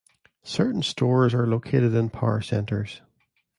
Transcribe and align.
Certain 0.41 0.81
stores 0.81 1.31
are 1.35 1.45
located 1.45 1.93
in 1.93 2.09
power 2.09 2.41
centers. 2.41 3.01